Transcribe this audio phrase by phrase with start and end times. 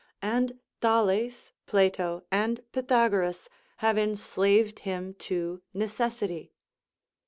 [0.23, 3.47] and Thales, Plato, and Pythagoras
[3.85, 6.53] have enslaved him to necessity.